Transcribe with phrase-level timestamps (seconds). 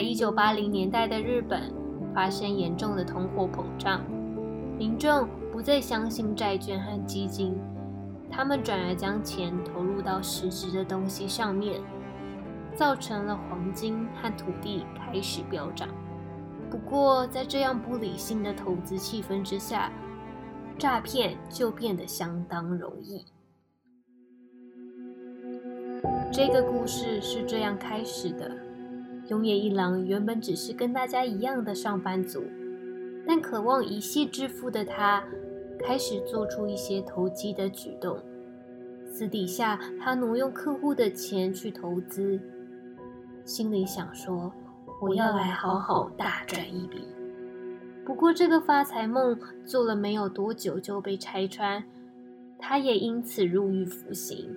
[0.00, 1.70] 在一九八零年代的日本，
[2.14, 4.02] 发生严重的通货膨胀，
[4.78, 7.54] 民众不再相信债券和基金，
[8.30, 11.82] 他们转而将钱投入到实质的东西上面，
[12.74, 15.86] 造成了黄金和土地开始飙涨。
[16.70, 19.92] 不过，在这样不理性的投资气氛之下，
[20.78, 23.26] 诈骗就变得相当容易。
[26.32, 28.69] 这个故事是这样开始的。
[29.30, 32.42] 永野一郎原本只是跟大家一样的上班族，
[33.24, 35.22] 但渴望一夕致富的他，
[35.78, 38.18] 开始做出一些投机的举动。
[39.06, 42.40] 私底下，他挪用客户的钱去投资，
[43.44, 44.52] 心里想说
[45.00, 47.06] ：“我要来好好大赚一笔。”
[48.04, 51.84] 不过，这个发财梦做了没有多久就被拆穿，
[52.58, 54.50] 他也因此入狱服刑。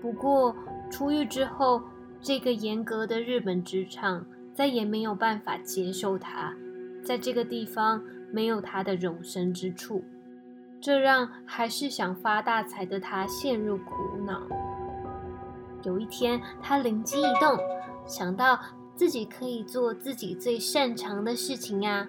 [0.00, 0.56] 不过，
[0.90, 1.82] 出狱之后，
[2.20, 6.52] 这个严格的日本职场再也没有办法接受他，
[7.02, 8.02] 在这个地方
[8.32, 10.02] 没有他的容身之处，
[10.80, 14.42] 这让还是想发大财的他陷入苦恼。
[15.84, 17.56] 有一天，他灵机一动，
[18.04, 18.58] 想到
[18.96, 22.06] 自己可以做自己最擅长的事情呀，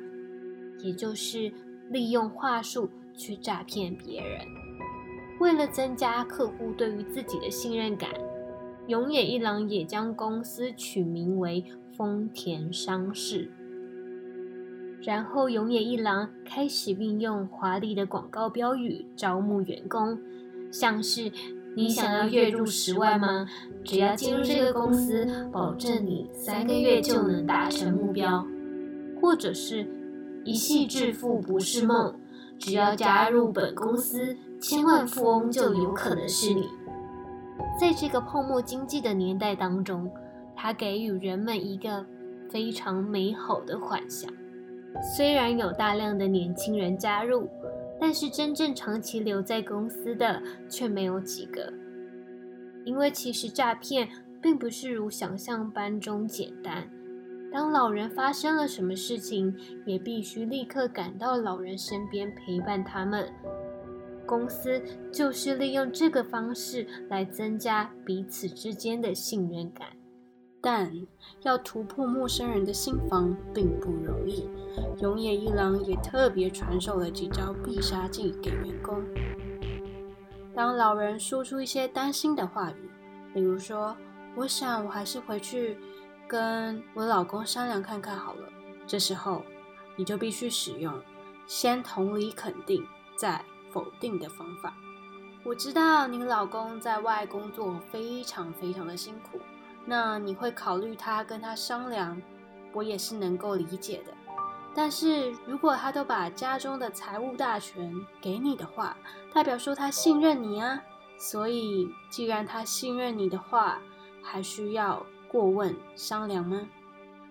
[0.80, 1.53] 也就是
[1.89, 4.41] 利用话术去诈骗别人。
[5.39, 8.09] 为了增加客户对于自己的信任感。
[8.90, 11.64] 永野一郎也将公司取名为
[11.95, 13.48] 丰田商事，
[15.04, 20.17] 然后永野一郎开始运用华丽的广告标语招募员工，
[20.72, 21.32] 像是
[21.78, 23.48] “你想要月入十万吗？
[23.83, 28.44] 只要进入这个公司，保证你三个月就能达成目标”，
[29.22, 29.86] 或者是
[30.44, 32.16] “一夕致富不是梦，
[32.58, 36.67] 只要加入本公司，千万富翁就有可能是你”。
[37.80, 40.12] 在这个泡沫经济的年代当中，
[40.54, 42.06] 它给予人们一个
[42.50, 44.30] 非常美好的幻想。
[45.16, 47.48] 虽然有大量的年轻人加入，
[47.98, 51.72] 但是真正长期留在公司的却没有几个。
[52.84, 54.10] 因为其实诈骗
[54.42, 56.86] 并不是如想象般中简单。
[57.50, 63.30] 当老人发生了什么事情，也必须立刻赶到老人身边陪伴他们。
[64.30, 64.80] 公司
[65.12, 69.88] 就是利用这个方式来增加彼此之间的信任感，
[70.62, 70.94] 但
[71.42, 74.48] 要突破陌生人的心防并不容易。
[75.02, 79.04] 永野一郎也特别传授了几招必杀技给员工。
[80.54, 82.92] 当老人说出一些担心的话语，
[83.34, 83.98] 比如说
[84.38, 85.76] “我想我还是回去
[86.28, 88.48] 跟我老公商量看看好了”，
[88.86, 89.42] 这时候
[89.98, 90.94] 你就必须使用
[91.48, 92.86] 先同理肯定，
[93.17, 93.44] 再。
[93.71, 94.73] 否定的方法。
[95.43, 99.39] 我知道您老公在外工作非常非常的辛苦，
[99.85, 102.21] 那你会考虑他跟他商量，
[102.73, 104.13] 我也是能够理解的。
[104.75, 108.95] 但是如果他都把家中的财务大权给你的话，
[109.33, 110.81] 代表说他信任你啊。
[111.17, 113.80] 所以既然他信任你的话，
[114.21, 116.67] 还需要过问商量吗？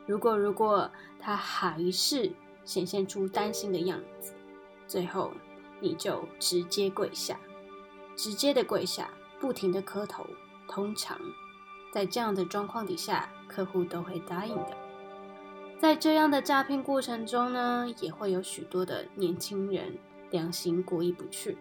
[0.07, 2.33] 如果如果他还是
[2.65, 4.35] 显现出担心的样子，
[4.87, 5.31] 最后。
[5.81, 7.39] 你就直接跪下，
[8.17, 10.27] 直接的跪下，不停的磕头。
[10.67, 11.19] 通常
[11.93, 14.77] 在这样的状况底下，客户都会答应的。
[15.81, 19.97] 在这样的诈骗过程中呢，也会有许多的年轻人
[20.31, 21.57] 良心过意不去。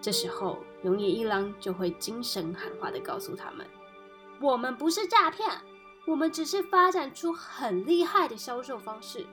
[0.00, 3.66] 这时候，永野一郎就会精神喊话的告诉他们
[4.40, 5.46] ：“我们不是诈骗，
[6.06, 9.26] 我们只是发展出很厉害的销售方式，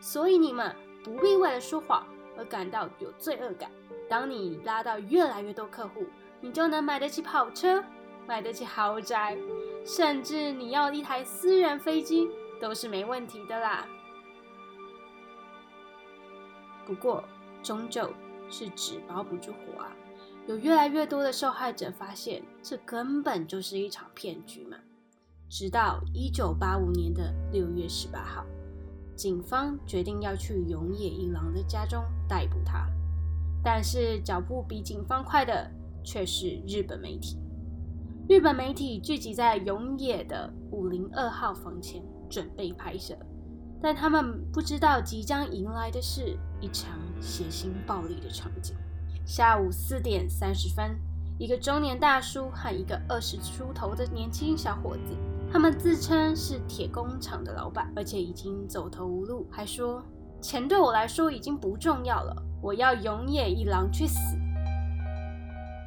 [0.00, 2.06] 所以你们不必为了说谎。”
[2.36, 3.70] 而感到有罪恶感。
[4.08, 6.04] 当你拉到越来越多客户，
[6.40, 7.82] 你就能买得起跑车，
[8.26, 9.36] 买得起豪宅，
[9.84, 12.28] 甚至你要一台私人飞机
[12.60, 13.86] 都是没问题的啦。
[16.84, 17.24] 不过，
[17.62, 18.12] 终究
[18.50, 19.92] 是纸包不住火啊！
[20.48, 24.76] 有越来越多的受害者发现，这根本就是一场骗局嘛。
[25.48, 28.44] 直到一九八五年的六月十八号。
[29.14, 32.88] 警方决定要去永野一郎的家中逮捕他，
[33.62, 35.70] 但是脚步比警方快的
[36.02, 37.38] 却是日本媒体。
[38.28, 43.16] 日本媒体聚集在永野的五零二号房前，准备拍摄，
[43.80, 48.74] 但他们不知道即将迎来的是一场血腥暴力的场景。
[49.26, 50.98] 下午四点三十分，
[51.38, 55.14] 一个中年大叔和一个二十出头的年轻小伙子，
[55.52, 60.02] 他们自称是铁工厂的老板，而且已经走投无路，还说
[60.40, 64.18] 钱对我来说已经不重要了，我要永野一郎去死。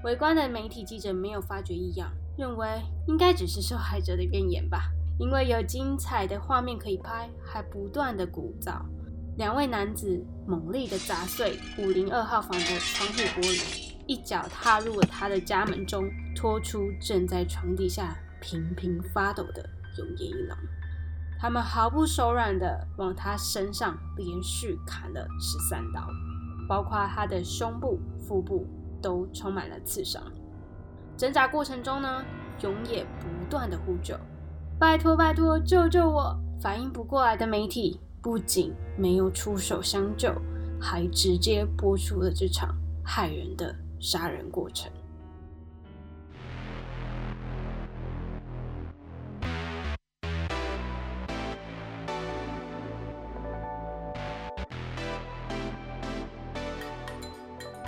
[0.04, 2.68] 围观的媒体记者没有发觉异样，认为
[3.08, 8.80] 应该只是受害者的怨言吧，因为有精彩的画面可以拍，还不断的鼓噪。
[9.38, 18.16] 两位男子猛力的砸碎五零二号房的窗户玻璃，一脚踏入了他的家门中，拖出正在床底下
[18.46, 20.56] 频频发抖的永野一郎。
[21.40, 26.08] 他们毫不手软的往他身上连续砍了十三刀，
[26.70, 28.68] 包括他的胸部、腹部
[29.02, 30.22] 都充满了刺伤。
[31.18, 32.24] 挣扎过程中呢，
[32.62, 34.16] 永野不断的呼救
[34.78, 38.00] ：“拜托拜托，救救我！”反应不过来的媒体。
[38.22, 40.32] 不仅没有出手相救，
[40.80, 44.92] 还直接播出了这场害人的杀人过程。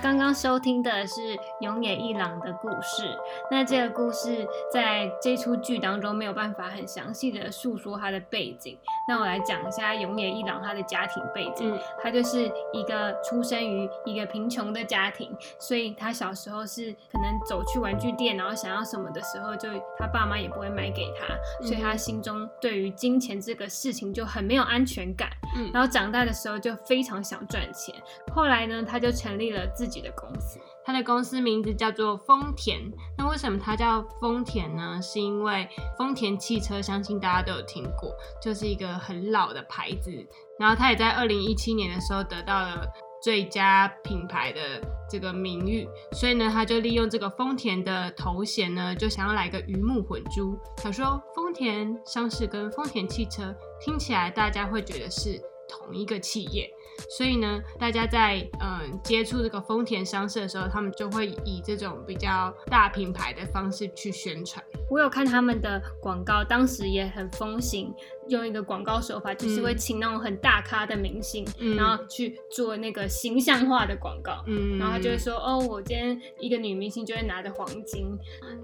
[0.08, 3.14] 刚刚收听的是永野一郎的故事。
[3.52, 8.80] 那这个故事在这出剧当中没有办法很详细的诉说它的背景。
[9.08, 11.78] 那我来讲一下永野一郎他的家庭背景。
[12.02, 25.30] 他就是一个出生于一个贫穷的家庭，所以他小时候是可能走去玩具店，然后想要什么的时候，就他爸妈也不会买给他，所以他心中对于金钱这个事情就很没有安全感。
[25.58, 27.94] 嗯，然后长大的时候就非常想赚钱。
[28.34, 29.98] 后来呢，他就成立了自己。
[29.98, 32.80] 的公司，他的公司名字叫做丰田。
[33.18, 35.02] 那为什么它叫丰田呢？
[35.02, 35.68] 是因为
[35.98, 38.10] 丰田汽车，相信大家都有听过，
[38.42, 40.10] 就是一个很老的牌子。
[40.58, 42.88] 然后他也在二零一七年的时候得到了
[43.22, 55.38] 最佳品牌的这个名誉，所以呢，他就利用这个丰田的头衔呢，就想要来个鱼目混珠，想说丰田商事跟丰田汽车听起来大家会觉得是
[55.68, 56.74] 同一个企业。
[57.10, 64.64] 所以呢，大家在嗯接触这个丰田商社的时候，他们就会以这种比较大品牌的方式去宣传。
[64.90, 67.94] 我有看他们的广告，当时也很风行。
[68.30, 71.46] 用一个广告手法，就是会请那种很大咖的明星，
[71.76, 74.44] 然后去做那个形象化的广告，
[74.80, 78.08] 然后他就会说：“哦，我今天一个女明星就会拿着黄金，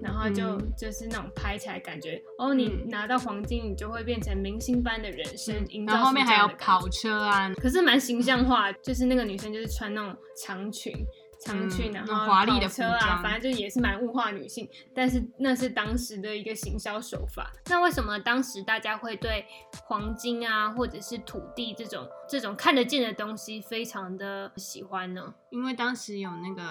[0.00, 5.54] 然后就就是那种拍起来感觉，哦，你拿到黄金，你就会变成明星般的人生。
[5.86, 10.94] 然后后面还有跑车啊，可是蛮形象化，就是那个女生就是穿那种长裙。”
[11.40, 17.50] 长裙，然后华丽的车啊，反正就也是蛮物化女性，但是那是当时的一个行销手法。
[17.70, 19.44] 那为什么当时大家会对
[19.86, 25.34] 黄金啊，或者是土地这种这种看得见的东西非常的喜欢呢？
[25.50, 26.62] 因为当时有那个。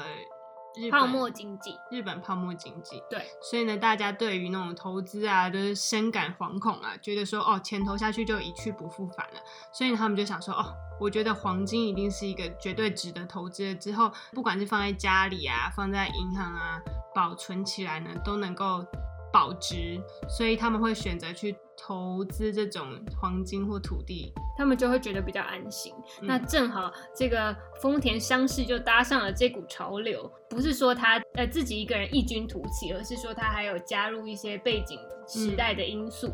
[0.91, 9.39] 泡沫经济，日本泡沫经济，对，所以呢，大家对于那种投资啊，都是深感惶恐啊，觉得说哦，钱投下去就一去不复返了，
[9.71, 16.81] 所以他们就想说哦，我觉得黄金一定是一个绝对值得投资的，之后不管是放在家里啊，放在银行啊，
[17.13, 18.85] 保存起来呢，都能够
[19.33, 19.99] 保值，
[20.29, 21.53] 所以他们会选择去。
[21.75, 25.91] 投资这种黄金或土地，他们就会觉得比较安心。
[26.21, 36.31] 那正好这个丰田商事就搭上了这股潮流，不是说他呃自己一个人异军突起，而是说他还有加入一些背景时代的因素。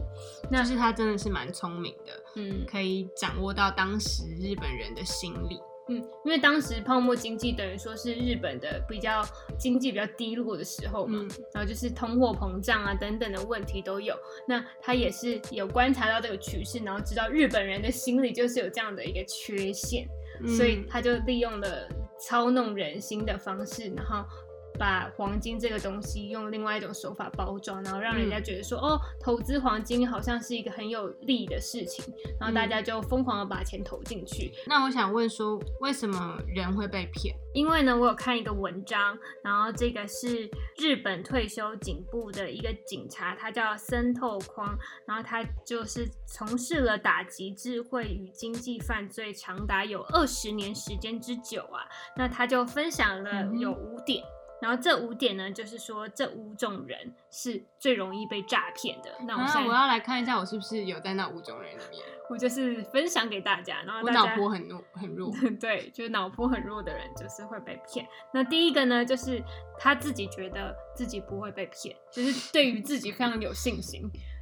[0.52, 5.58] 那是他真的是蛮聪明的，嗯，可以掌握到当时日本人的心理。
[5.90, 9.22] 嗯，因为当时泡沫经济等于说是日本的比较
[9.58, 11.20] 经济比较低落的时候嘛，
[11.54, 14.16] 然后就是通货膨胀啊等等的问题都有。
[14.48, 20.08] 那他也是有观察到这个趋势，然后知道日本人的心理就是有这样的一个缺陷，
[20.56, 24.24] 所以他就利用了操弄人心的方式，然后。
[24.80, 32.06] 把黄金这个东西用另外一种手法包装，然后让人家觉得说，哦，投资黄金好像是一个很有利的事情，
[32.40, 34.52] 然后大家就疯狂的把钱投进去。
[34.66, 37.36] 那我想问说，为什么人会被骗？
[37.54, 51.84] 因为呢，我有看一个文章，然后这个是日本退休警部的一个警察，他叫森透匡，然后他就是从事了打击智慧与经济犯罪长达有二十年时间之久啊。
[52.16, 54.24] 那他就分享了有五点。
[54.62, 59.10] 然后这五点呢，就是说这五种人是最容易被诈骗的。
[59.26, 62.02] 那我现在、啊我要来看一下，我是不是有在那五种人里面？
[62.30, 65.32] 我就是分享给大家，然后我脑波很弱，很弱。
[65.60, 68.08] 对，就是脑波很弱的人，就是会被骗。
[68.34, 69.42] 那第一个呢，就是
[69.80, 74.02] 他自己觉得自己不会被骗，就是对于自己非常有信心。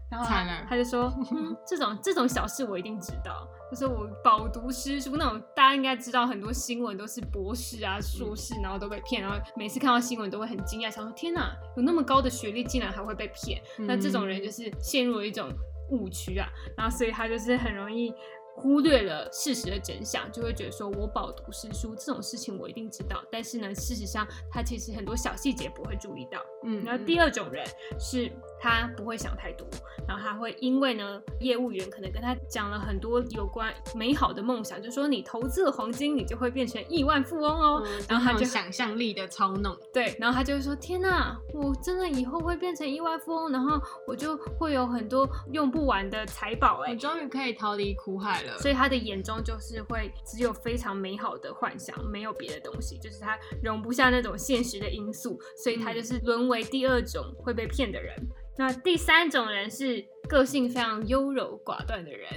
[0.09, 0.25] 然后
[0.69, 13.62] 他就说、嗯，这种这种小事我一定知道，就是我饱读诗书那种，大家应该知道很多新闻都是博士啊、硕士，然后都被骗，然后每次看到新闻都会很惊讶，想说天哪，有那么高的学历竟然还会被骗。
[13.79, 15.50] 那这种人就是陷入了一种
[15.91, 16.47] 误区啊，
[16.77, 18.13] 然后所以他就是很容易
[18.55, 26.43] 忽略了事实的真相，就会觉得说我饱读诗书这种事情我一定知道，但是呢，事实上他其实很多小细节不会注意到。
[26.63, 27.63] 嗯，然后第二种人
[28.00, 29.68] 是他不会想太多，
[30.08, 37.84] 然后他会因为呢业务员可能跟他讲了很多有关美好的梦想，就说你投资了黄金，你就会变成亿万富翁哦。
[37.86, 48.58] 嗯然后他就想象力的操弄，对，然后他就会说：“天哪，我真的以后会变成亿万富翁，然后我就会有很多用不完的财宝。”哎我，终于可以逃离苦海了。
[48.60, 58.16] 所以他的眼中就是会只有非常美好的幻想，没有别的东西，就是他容不下那种现实的因素，所以他就是沦为第二种会被骗的人。
[58.58, 62.28] 那第三种人是个性非常优柔寡断的人，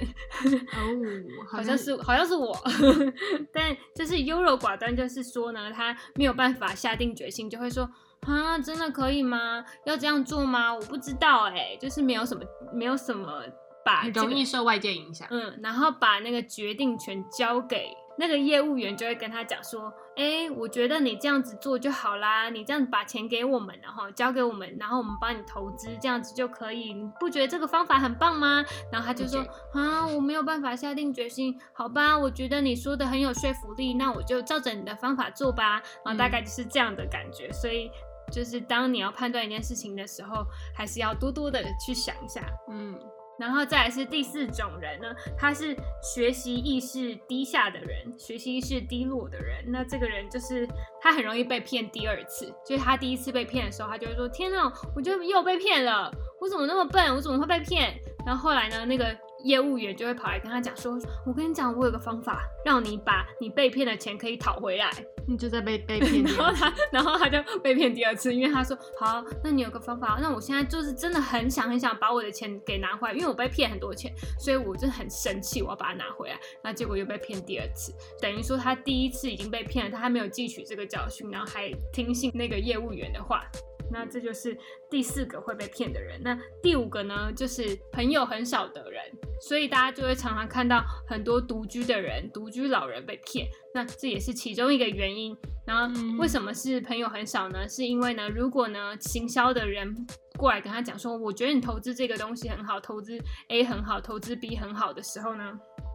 [0.73, 0.85] 哦，
[1.51, 2.55] 好像是好像是我，
[3.51, 7.89] 但就是优柔寡断，就是说呢，他没有办法下定决心，就会说
[8.21, 9.65] 啊，真的可以吗？
[9.85, 10.73] 要这样做吗？
[10.73, 13.43] 我不知道哎、就是没有什么没有什么
[13.83, 15.27] 把、容易受外界影响。
[15.31, 17.89] 嗯，然后把那个决定权交给
[18.21, 26.93] 那个业务员，就会跟他讲说，哎，我觉得你这样子做就好啦，你这样把钱给我们，然后交给我们，然后我们帮你投资，这样子就可以。
[26.93, 28.63] 你不觉得这个方法很棒吗？
[28.91, 35.81] 然后他就说不啊，我没有办法下定决心，好吧，我觉得你说的很有说服力，那我就照着你的方法做吧。
[36.05, 37.89] 然后大概就是这样的感觉，所以。
[38.31, 42.41] 就是当你要判断一件事情的时候，还是要多多的去想一下。
[42.69, 42.97] 嗯，
[43.41, 49.63] 然后再来是第四种人呢，他是学习意识低下的人，学习意识低落的人。
[49.65, 50.67] 那这个人就是
[51.01, 64.89] 他很容易被骗第二次，就是他第一次被骗的时候，他就会说：“天呐，我就又被骗了，我怎么那么笨，我怎么会被骗？”然后后来呢，那个业务员就会跑来跟他讲说：“我跟你讲，我有个方法，让你把你被骗的钱可以讨回来。
[65.27, 76.39] ”你就在被被骗然后他，然后他就被骗第二次，因为他说好，那你有个方法，那我现在就是真的很想很想把我的钱给拿回来，因为我被骗很多钱，所以我真的很生气，我要把它拿回来。
[76.63, 83.43] 那结果又被骗第二次，等于说他第一次已经被骗了，他还没有汲取这个教训，然后还听信那个业务员的话。
[83.91, 84.57] 那这就是
[84.89, 86.19] 第四个会被骗的人。
[86.23, 89.03] 那第五个呢，就是朋友很少的人，
[89.41, 93.47] 所以大家就会常常看到很多独居的人、独居老人被骗。
[93.73, 95.35] 那这也是其中一个原因。
[95.65, 97.67] 然后嗯为什么是朋友很少呢？
[97.69, 99.95] 是因为呢，如果呢行销的人
[100.37, 103.17] 过来跟他讲说，我觉得你投资这个东西很好，投资
[103.49, 105.53] A 很好，投资 B 很好的时候呢，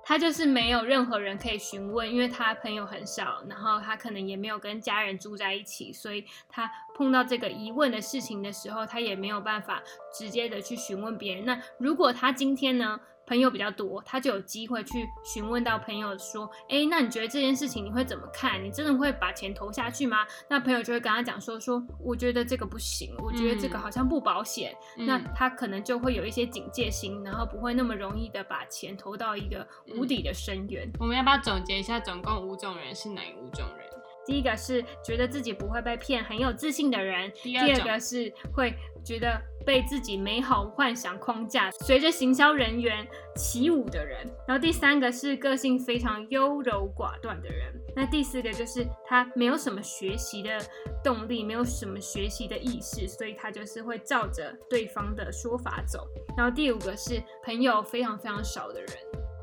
[0.08, 9.82] 他就是没有任何人可以询问，因为他朋友很少，然后他可能也没有跟家人住在一起，所以他碰到这个疑问的事情的时候，他也没有办法
[10.16, 11.44] 直接的去询问别人。
[11.44, 13.00] 那如果他今天呢？
[13.26, 18.62] 朋友比较多，他就有机会去询问到朋友说：“哎，那你觉得这件事情你会怎么看？
[18.62, 20.18] 你真的会把钱投下去吗？”
[20.49, 24.75] 那朋友就会跟他讲说：“说我觉得这个不行，我觉得这个嗯好像不保险。
[24.97, 29.66] 那嗯他可能就会有一些警戒心，然后不会那么容易的把钱投到一个
[29.97, 30.88] 无底的深渊。
[31.00, 33.87] 我们要不要总结一下，总共五种人是哪五种人？
[34.26, 43.06] 第一个是觉得自己不会被骗，很有自信的人；第二个是会觉得被自己美好幻想框架，随着行销人员
[43.37, 50.59] 起舞的人；然后第三个是个性非常优柔寡断的人；那第四个就是他没有什么学习的
[51.04, 56.00] 动力，没有什么学习的意识，所以他就是会照着对方的说法走；
[56.37, 58.88] 然后第五个是朋友非常非常少的人。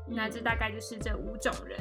[0.06, 1.78] 那这大概就是这五种人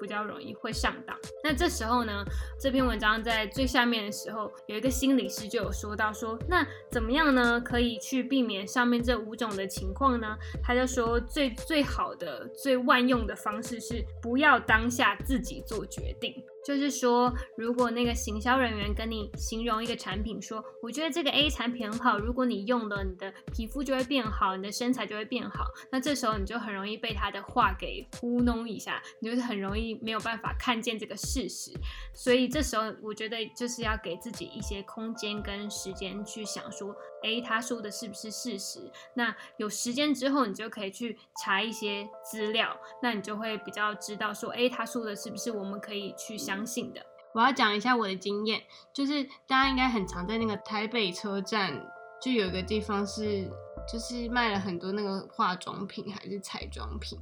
[0.00, 1.16] 比较容易会上当。
[1.42, 2.24] 那这时候呢，
[2.58, 10.36] 这篇文章在最下面的时候，有一个心理师就有说到说，那怎么样呢，可以去避免上面这五种的情况呢？
[10.62, 16.34] 他就说最最好的、最万用的方式是不要当下自己做决定。
[16.66, 25.64] 就是说，如果那个行销人员跟你形容一个产品，说我觉得这个 A 产品很好，如果你用了，你的皮肤就会变好，你的身材就会变好。
[25.90, 31.72] 那这时候你就很容易被他的话给糊弄一下，你就是很容易没有办法看见这个事实。
[32.14, 38.80] 所以这时候我觉得就是要给自己一些空间跟时间去想说，诶，他说的是不是事实？
[39.14, 47.04] 那有时间之后，你就可以去查一些资料，那你就会比较知道说，诶，他说的是不是我们可以去相信的。
[47.34, 51.78] 我要讲一下我的经验，就是大家应该很常在那个台北车站，
[52.22, 53.46] 就有一个地方是，
[53.86, 57.18] 就是卖了很多那个化妆品还是彩妆品。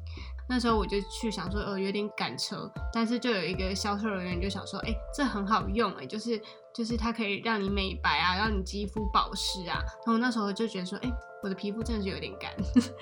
[0.48, 6.40] 那时候我就去想说，呃，有点赶车，但是就有一个销售人员就想说，哎，这很好用，哎，就是
[6.72, 9.82] 就是它可以让你美白啊，让你肌肤保湿啊。
[10.06, 12.52] 然后那时候就觉得说，哎，我的皮肤真的是有点干。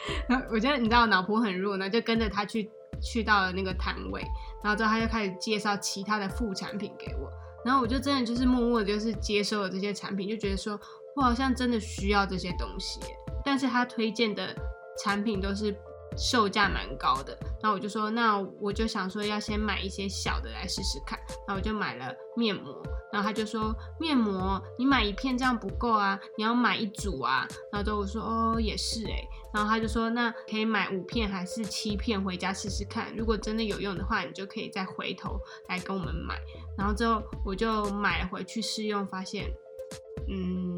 [0.50, 2.70] 我觉得你知道脑波很弱呢，就跟着他去
[3.02, 4.24] 去到了那个摊位，
[4.64, 7.30] 然后之后他就开始介绍其他的副产品给我，
[7.64, 10.80] 然后我就真的就是默默的就是接收了这些产品，就觉得说
[11.14, 12.98] 我好像真的需要这些东西，
[13.44, 14.56] 但是他推荐的
[14.98, 15.72] 产品都是。
[16.16, 36.40] 售价蛮高的，那我就说，那我就想说要先买一些小的来试试看，那我就买了面膜，然后他就说面膜你买一片这样不够啊，你要买一组啊，然后之后我说哦也是哎，然后他就说那可以买五片还是七片回家试试看，如果真的有用的话，你就可以再回头来跟我们买，
[36.76, 39.52] 然后之后我就买回去试用，发现
[40.28, 40.73] 嗯。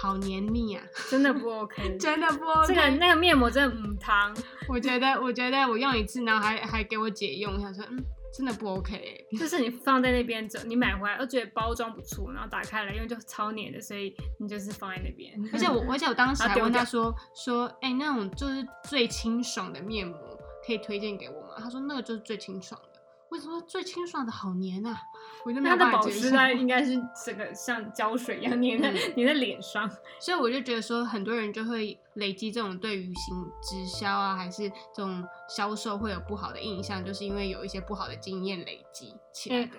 [0.00, 2.66] 好黏腻啊，真的不 OK， 真的不 OK。
[2.68, 4.32] 这个那个面膜真的母汤，
[4.68, 9.26] 我觉得，我觉得我用一次，然后还还给我姐用，想说，嗯，真的不 OK。
[9.38, 15.32] 就是你放在那边，你买回来又觉得包装不错，然后打开来，因为就超黏的，所以你就是放在那边。
[15.52, 20.16] 而且我， 而且我当时还问他说，说，哎，那种就是最清爽的面膜，
[20.64, 21.54] 可以推荐给我吗？
[21.58, 22.80] 他说那个就是最清爽。
[23.30, 25.00] 为什么最清爽的好黏啊？
[25.44, 26.30] 我就没有办法接受。
[26.30, 29.88] 它的保湿呢，应该是整个像胶水一样粘在粘在脸上，
[30.20, 39.76] 所以我就觉得说，很多人就会累积这种对于行直销啊，还是这种销售会有不好的印象，就是因为有一些不好的经验累积起来的。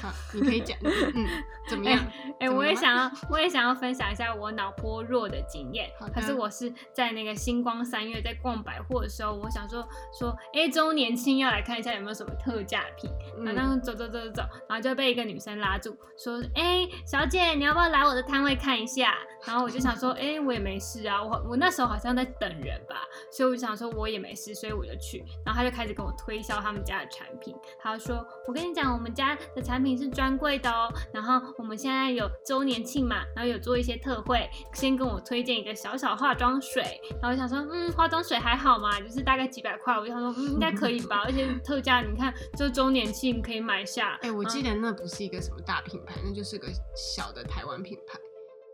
[0.00, 1.26] 好，你可以讲， 嗯，
[1.68, 1.98] 怎么样？
[2.38, 5.90] 哎，我也想要，我也想要分享一下我脑波弱的经验。
[6.14, 9.86] 可是我是在那个星光三月在逛百货的时候，我想说
[10.18, 13.10] 说，哎，周年庆要来看一下有没有什么特价品。
[13.54, 19.14] 然后走走走走走，然后就被一个女生拉住，说，哎，小姐，你要不要来我的摊位看一下？
[19.46, 25.24] 然后我就想说， 哎，我也没事啊，我我那时候好像在等人吧，所以我就想说我也没事，所以我就去。
[25.44, 36.82] 然后他就开始跟我推销他们家的产品，他说，我跟你讲，我们家的产品是专柜的哦，然后我们现在有周年庆嘛，然后有做一些特惠，先跟我推荐一个小小化妆水。
[37.20, 44.18] 然后我想说，嗯，化妆水还好嘛，就是大概几百块，我就想说，嗯，应该可以吧，而且特价，你看就周年庆可以买下。
[44.22, 48.18] 哎，我记得那不是一个什么大品牌，那就是个小的台湾品牌。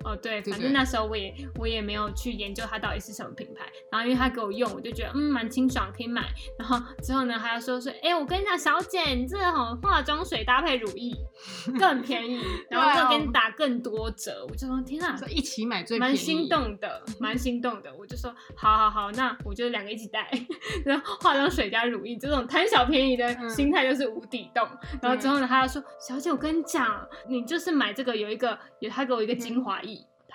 [0.05, 6.29] 哦，对，反正那时候我也我也没有去研究它到底是什么品牌，然后因为他给我用，我就觉得嗯蛮清爽，可以买。
[6.59, 11.13] 然后之后呢，还要说说，哎，我跟你讲，小姐，你这种化妆水搭配乳液
[11.79, 14.47] 更便宜，然后就给你打更多折。
[14.49, 17.93] 我就说天啊，一起买最蛮心动的，蛮心动的。
[17.99, 20.31] 我就说好好好，那我就两个一起带，
[20.85, 24.69] 然后化妆水加乳液，这种贪小便宜的心态就是无底洞。
[25.03, 29.86] 然后之后呢，他要说，小姐，我跟你讲，你就是买这个有一个有他给我一个精华液。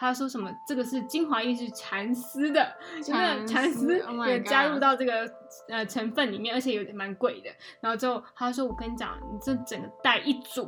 [0.01, 0.51] 他说什么？
[0.67, 2.75] 这个是精华液，是蚕丝的，
[3.07, 5.31] 那个蚕丝有加入到这个
[5.69, 7.49] 呃成分里面，而且有点蛮贵的。
[7.79, 10.67] 然后之后他说：“我跟你讲，你这整个带一组。”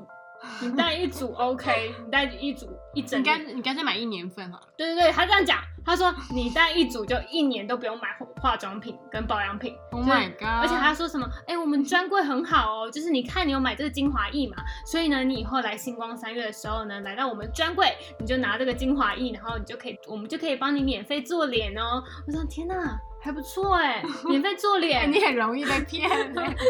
[0.61, 4.67] 你带一组 OK，你带一组一整，你干你干脆买一年份好了。
[4.75, 8.09] 对对对，他这样讲，他说你带一组就一年都不用买
[8.41, 9.75] 化妆品跟保养品。
[9.91, 10.61] Oh my god！
[10.61, 11.27] 而且他说什么？
[11.47, 22.03] 哎，我们专柜很好哦，就是你看你有买这个精华液嘛，所以呢，你以后来星光三月的时候呢，来到我们专柜，你就拿这个精华液，然后你就可以，我们就可以帮你免费做脸哦。
[22.25, 22.99] 我说天哪！
[23.21, 26.09] 还不错哎，免费做 脸，你很容易被骗，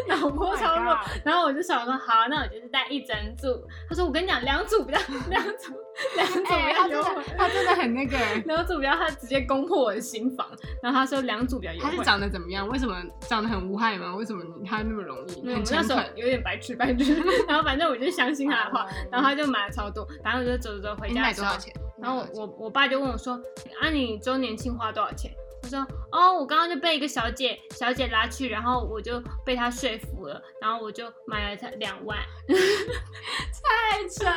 [0.08, 0.96] 脑波超弱。
[1.26, 3.48] 然后我就想说，好，那我就是带一整组。
[3.90, 5.00] 他说，我跟你讲，两组比较，
[5.30, 5.74] 两组
[6.16, 6.48] 两组比
[6.92, 7.22] 较。
[7.38, 10.48] 他真的很那个， 两组比较，他直接攻破我的心房。
[10.82, 11.74] 然后他说两组比较。
[11.80, 12.68] 他是长得怎么样？
[12.70, 14.16] 为什么长得很无害吗？
[14.16, 15.50] 为什么他那么容易？
[15.50, 17.16] 我那时候有点白痴白痴。
[17.48, 20.08] 然后反正我就相信他的话，然后他就买了超多。
[20.24, 21.14] 反正我就走走走回家。
[21.14, 21.74] 你买多少钱？
[22.02, 23.34] 然后我我我爸就问我说，
[23.80, 25.32] 啊，你周年庆花多少钱？
[25.64, 25.80] 我说
[26.12, 34.34] 哦，我刚刚就被一个小姐小姐拉去，然后我就被她说服了，然后我就买了她两万， 太扯了！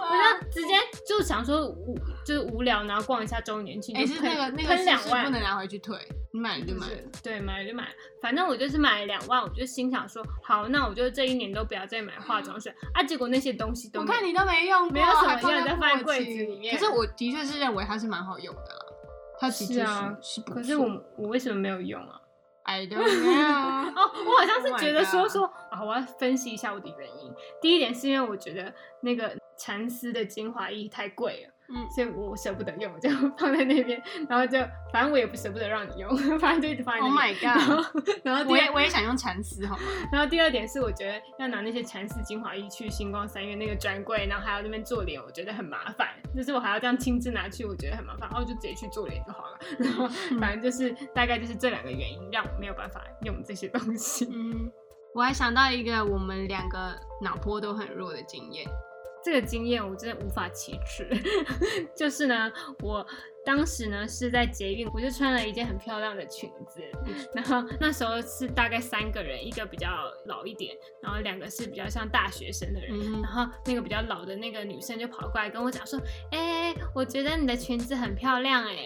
[0.00, 0.74] 我就直接
[1.06, 5.96] 就想说无就是无聊，然后逛一下周年庆，哎，是那个那个两万不能拿回去退，
[6.32, 7.90] 你买了就买了，对，买了就买了，
[8.20, 16.76] 反正我就是买了两万，我就心想说好，那我就这一年都不要再买化妆水啊，结果那些东西都我看你都没用过，没有什么用，在放在柜子里面。
[16.76, 18.84] 可是我的确是认为它是蛮好用的啦。
[19.38, 22.20] 它是啊，是可是我我为什么没有用啊
[22.64, 23.88] ？I don't know。
[23.94, 27.32] 哦，我好像是觉得说说啊，我要分析一下我的原因。
[27.60, 34.58] 第一点是因为我觉得那个蚕丝的精华液太贵了，嗯所以我舍不得用，我就 放在那边，然后就
[34.92, 37.14] 反正我也不舍不得让你用， 反正就一直放在那 Oh。
[37.14, 38.04] my god！
[38.24, 39.82] 然后我也我也想用蚕丝，好吗？
[40.10, 46.08] 然后第二点是，我觉得要拿那些蚕丝精华液去星光三月那个专柜，然后还要那边做脸，我觉得很麻烦。
[46.34, 49.58] 就是我还要这样亲自拿去，我觉得很麻烦，然后就直接去做脸就好了。
[49.78, 50.08] 然后
[50.40, 54.26] 反正就是大概就是这两个原因，让我没有办法用这些东西。
[54.32, 54.70] 嗯，
[55.14, 58.66] 我还想到一个我们两个脑波都很弱的经验。
[59.22, 61.08] 这个经验我真的无法启齿。
[61.94, 62.50] 就是呢，
[62.80, 63.06] 我
[63.48, 66.82] 当时呢是在捷运，我就穿了一件很漂亮的裙子，
[67.34, 69.88] 然后那时候是大概三个人，一个比较
[70.26, 72.90] 老一点，然后两个是比较像大学生的人。
[72.92, 75.98] 嗯然后那个比较老的那个女生就跑过来跟我讲说
[76.30, 78.76] ：“哎、我觉得你的裙子很漂亮哎、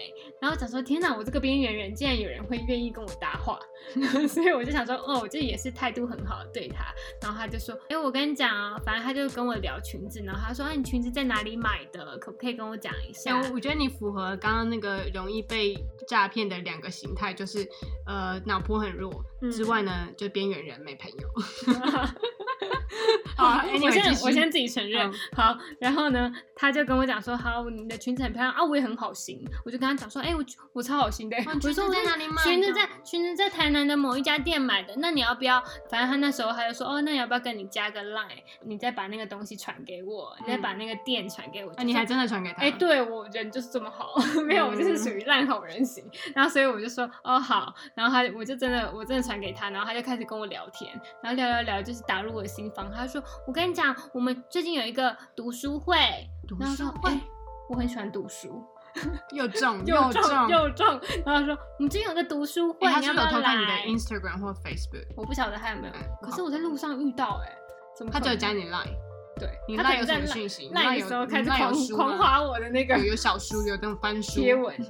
[0.41, 3.59] 然后我讲说：“天哪，我这个边缘人竟然有人会愿意跟我搭话。
[4.27, 6.85] ”所以我就想说：“哦，我这也是态度很好的对他。”
[7.21, 12.17] 然后他就说：“哎、我跟你讲啊，反正他就跟我聊裙子，然后他说：‘哎、你裙子在哪里买的？
[12.17, 15.73] 可不可以跟我讲一哎、下？’我我觉得你符合刚刚刚那个容易被
[16.07, 17.67] 诈骗的两个形态，就是
[18.05, 19.11] 呃脑波很弱、
[19.41, 21.27] 嗯之外呢，就边缘人没朋友。
[23.35, 25.13] 好 我先我先自己承认、嗯。
[25.35, 32.43] 好，然后呢，他就跟我讲说，好，你的裙子很漂亮啊，我也很好型，我就跟他讲说，哎、我我超好型的、哦我说裙子在哪里买的？
[32.43, 35.61] 裙子在裙子在台南的某一家店买的，那你要不要？
[35.89, 38.27] 反正他那时候他就说，哦，那你要不要跟你加个 line，
[38.65, 41.71] 你再把那个东西传给我，你再把那个店传给我。
[41.71, 42.61] 啊，你还真的传给他？
[42.61, 46.03] 哎、对我人就是这么好， 没有，我就是属于烂好人型。
[46.35, 52.91] 然后所以我就说哦好，然后他我就真的我真的传给他，然后他就开始跟我聊天，然后聊聊聊就是打入我的心房。
[52.91, 55.95] 他说我跟你讲，我们最近有一个读书会，
[56.47, 57.21] 读然后说书会哎
[57.69, 58.63] 我很喜欢读书，
[59.31, 60.21] 又重又中。
[60.21, 60.85] 重又重。
[61.25, 65.07] 然后他说我们最近有个读书会，你要不要是不是有偷看你的？Instagram 或 Facebook？
[65.15, 67.57] 我不晓得他有没有嗯，可是我在路上遇到哎、
[67.97, 68.93] 怎么他只有加你 Line，
[69.39, 70.67] 对，你他 Line 可能在有什么 Line- 讯息？
[70.67, 74.75] 你 Line 的有时候开始狂狂划我的那个有有小书，有那种翻书贴文。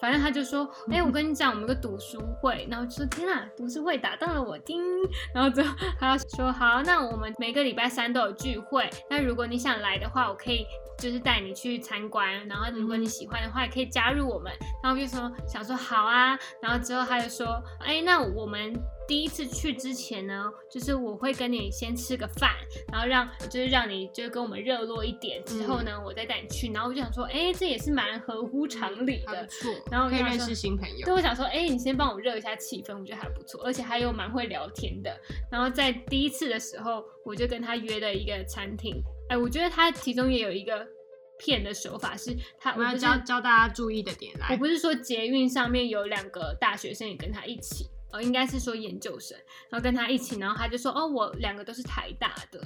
[0.00, 4.80] 反正他就说， 哎、我跟你讲，我们有个读书会，然后就说天啊，读书会打到了我叮，
[5.34, 10.64] 然后之后他说好，那我们每个礼拜三都有聚会，那如果你想来的话，我可以
[10.98, 14.52] 就是带你去参观，然后如果你喜欢的话，也可以加入我们。
[14.84, 18.72] 然后我就说想说好啊，然后之后他就说，哎、那我们
[19.08, 22.54] 第一次去之前呢，就是我会跟你先吃个饭，
[22.92, 26.70] 然后让就是让你就是跟我们热络一点，之后呢，我再带你去。
[26.70, 29.50] 然后我就想说，哎、这也是蛮合乎常理的还不。
[29.50, 31.14] 错，然后可以认识新朋友对，。
[31.14, 35.18] 我想说，哎、你先帮我热一下气氛，我觉得还不错，而且还有蛮会聊天的。
[35.50, 39.02] 然后在第一次的时候，我就跟他约了一个餐厅。
[39.30, 40.86] 哎、我觉得他其中也有一个
[41.38, 44.48] 骗的手法是，他我们要教教大家注意的点来。
[44.50, 49.36] 我不是说捷运上面有两个大学生也跟他一起，哦，应该是说研究生，
[49.70, 52.60] 然后跟他一起，然后他就说，哦，我两个都是台大的，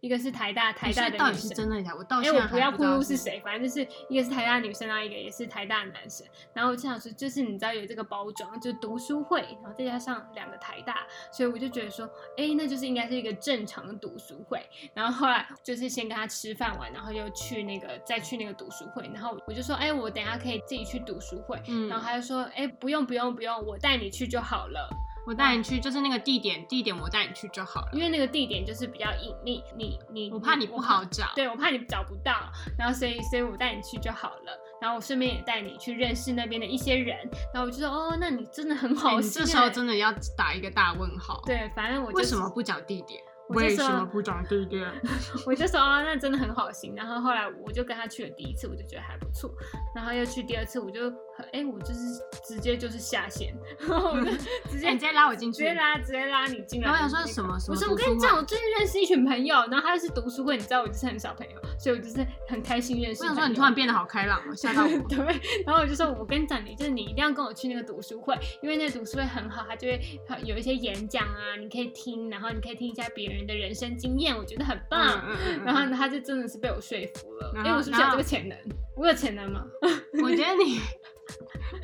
[0.00, 1.94] 一个是台大台大的女生，底是真的假？
[1.94, 6.26] 我到哎、我不要暴还知道露是谁，反正就是一个是台大女生，然后一个也是台大男生。
[6.52, 14.64] 然后我就想说，就是你知道有这个包装，就读书会，然后再加上两个台大，所以我就觉得说，哎、那就是应该是一个正常的读书会。
[14.94, 21.60] 然后后来就是先跟他吃饭完，然后又去那个再去那个读书会，然后我就说，哎、我等下可以自己去读书会。
[21.66, 24.88] 嗯然后他就说，哎、不用不用不用，我带你去就好了。
[25.28, 27.88] 我带你去，就是那个地点，地点我带你去就好了。
[27.92, 31.26] 因为那个地点就是比较隐秘，你你我怕你不好找。
[31.36, 37.18] 对我怕你找不到，然后所以所以我带你去就好了，然后我顺便也带你去认识那边的一些人，
[37.52, 43.22] 然后我就说哦，那你真的很哎好心、你这时候欸真的要打一个大问号。，对，反正我就为什么不讲地点？
[43.50, 44.90] 为什么不讲地点？
[45.46, 46.94] 我就说哦，那真的很好心。
[46.94, 49.50] 然后后来我就跟他去了第一次，我就觉得还不错。
[49.94, 52.00] 然后又去第二次，我就很哎、我就是
[52.44, 54.32] 直接就是下线，然后我就
[54.68, 56.88] 直接、哎你直接拉我进去直接拉直接拉你进来。
[56.88, 63.34] 然后我想说什么什么不是，我跟你讲，我最近认识一群朋友，然后他又是读书会，你知道我就是很少朋友，所以我就是很开心认识朋友。
[63.34, 64.88] 我想说你突然变得好开朗哦，吓到我。
[65.08, 65.18] 对，
[65.64, 70.00] 然后我就说，我跟你讲，你就是你一定要跟我去那个读书会，因为那个读书会很好，他就会
[70.44, 75.06] 有一些演讲啊，你可以听，然后你可以听一下别人的人生经验，我觉得很棒。
[75.08, 78.58] 嗯嗯嗯嗯然后他就真的是被我说服了，因为我是不是有这个潜能？
[78.96, 79.64] 我有潜能吗？
[80.22, 80.80] 我觉得你，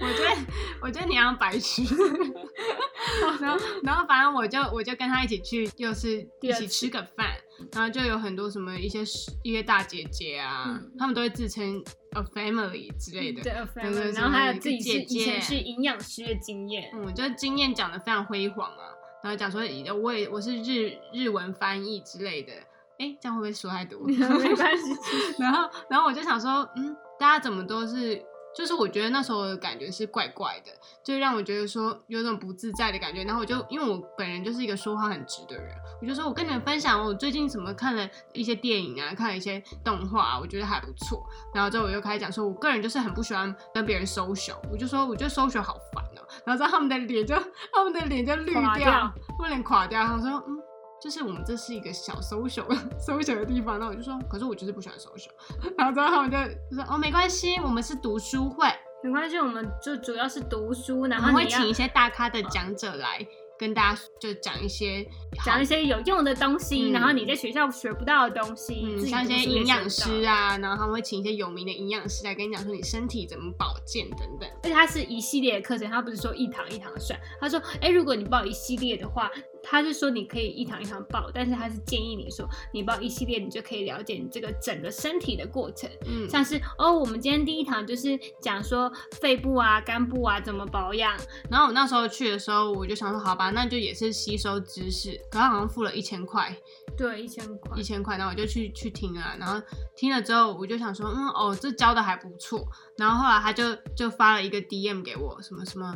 [0.00, 0.37] 我觉得，
[0.83, 1.83] 我觉得你像白痴。
[3.40, 7.29] 然后，然后反正我就我就跟他一起去，又是一起吃个饭，
[7.72, 9.00] 然后就有很多什么一些
[9.42, 13.42] 一些大姐姐啊，嗯他们都会自称 a family 之类的。
[13.42, 18.85] 对，a family，然后还有自己是以前是营养师的经验，嗯，就经验讲的非常辉煌啊，
[19.22, 19.61] 然后讲说
[20.03, 22.53] 我也我是日日文翻译之类的，
[22.98, 24.00] 哎，这样会不会说太多？
[24.07, 24.94] 没关系。
[25.38, 28.20] 然后，然后我就想说，嗯，大家怎么都是
[28.56, 30.70] 就是我觉得那时候的感觉是怪怪的，
[31.02, 33.24] 就让我觉得说有种不自在的感觉。
[33.24, 41.26] 然后我就因为我本人就是一个说话很直的人，我就说我跟你们分享我最近怎么看了一些电影啊，看了一些动画，我觉得还不错。
[41.52, 47.34] 然后之后我又开始讲说，我个人就是很不喜欢跟别人 social，我就说我觉得 social 好烦哦、然后之后他们的脸就
[47.72, 50.06] 他们的脸就绿掉垮掉，我脸垮掉。
[50.06, 50.63] 他说嗯。
[51.04, 52.64] 就是我们这是一个小 social
[52.98, 55.28] social 的地方，那我就说，可是我就是不喜欢 social，
[55.76, 56.38] 然后之后他们就
[56.70, 58.66] 就说哦没关系，我们是读书会，
[59.02, 63.26] 没关系，我们就主要是读书，然后你要请一些大咖的讲者来
[63.58, 65.06] 跟大家就讲一些
[65.44, 70.22] 讲一些有用的东西，嗯然后你在学校学不到的东西，嗯，像一些营养师。
[70.22, 74.48] 啊，然后他们会请一些有名的营养师来跟你讲说你身体怎么保健等等。
[74.62, 77.20] 而且它是一系列的课程，他不是说一堂一堂算。
[77.38, 79.30] 他说，哎、如果你报一系列的话，
[79.64, 85.88] 他是说你可以一堂一堂报，但是他是建议你说，你报一系列，你就可以了解你这个整个身体的过程。
[86.07, 91.16] 嗯，像是哦，我们今天第一堂就是讲说肺部啊、肝部啊怎么保养，
[91.50, 96.55] 然后我那时候去的时候，我就想说好吧，那就也是吸收知识，可他好像付了一千块，
[96.96, 97.85] 对，一千块一。
[97.85, 99.61] 千块，然后我就去去听了，然后
[99.94, 102.66] 听了之后，我就想说，嗯，哦，这教的还不错。
[102.96, 105.94] 然后后来他就就发了一个 DM 给我，什么什么，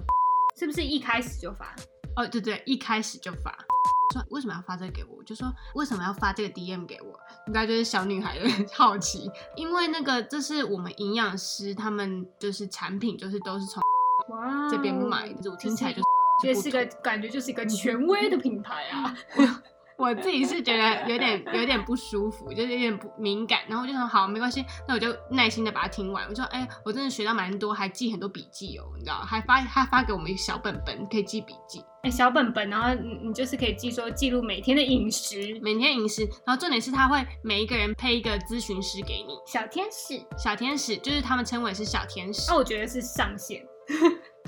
[0.59, 1.75] 是不是一开始就发？
[2.19, 3.57] 哦，对对，一开始就发，
[4.13, 5.19] 说为什么要发这个给我？
[5.19, 7.17] 我就说为什么要发这个 DM 给我？
[7.47, 13.81] 应该就是小女孩的 好奇，因为那个这是我们营养师他们就是产品，就是都是从
[14.31, 16.05] 哇哦这边买的，我听起来就是
[16.43, 19.17] 这是个感觉就是一个权威的品牌啊。
[19.99, 26.25] 我自己是觉得有点有点不舒服，就是有点不敏感，然后我就说好没关系，那我就耐心的把它听完。
[26.25, 35.59] 我就说哎、我真的学到蛮多，还记很多笔记哦，你知道，还发他发给我们一个小本本可以记笔记，哎、小本本，然后你你就是可以记说记录每天的饮食。
[35.61, 43.67] 每天饮食，然后重点是他会每一个人配一个咨询师给你，小天使，小天使就是他们称为是小天使，那、我觉得是上线，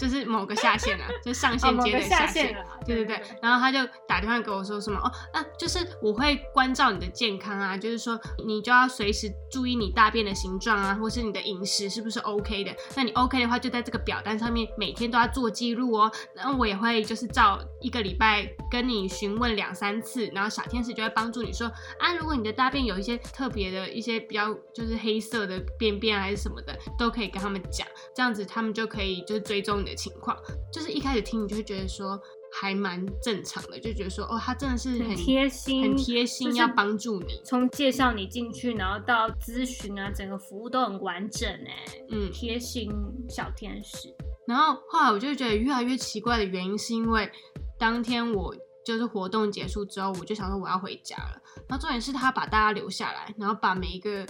[0.00, 2.56] 就是某个下线啊， 就上哦，线接的下线线。
[2.56, 2.78] 了啦。
[2.86, 12.74] 对对对，然后他就打电话给我说什么哦，那就是我会关照你的健康啊，就是说你就要随时注意你大便的形状啊，或是你的饮食是不是 OK 的。
[12.96, 16.10] 那你 OK 的话，就在这个表单上面每天都要做记录哦。
[16.34, 21.66] 那我也会就是照一个礼拜跟你询问两三次，然后小天使就会帮助你说
[21.98, 30.36] 啊，如果你的大便有一些特别的一些比较就是黑色的便便啊还是什么的，都可以跟他们讲，这样子他们就可以就是追踪你的情况。
[30.72, 32.18] 就是一开始听你就会觉得说
[32.52, 37.40] 还蛮正常的，就觉得说哦，他真的是很很贴心，很贴心，就是要帮助你。
[37.44, 42.90] 从介绍你进去，然后到咨询啊，整个服务都很完整哎，嗯，贴心
[43.28, 44.14] 小天使。
[44.46, 47.30] 然后后来我就觉得越来越奇怪的原因是因为
[47.78, 48.52] 当天我
[48.84, 51.40] 就是活动结束之后，我就想说我要回家了。
[51.68, 54.26] 然后重点是他把大家留下来，然后把每一个